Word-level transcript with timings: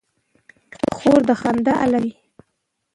خور 0.97 1.19
د 1.27 1.29
خندا 1.41 1.73
علت 1.83 2.01
وي. 2.03 2.13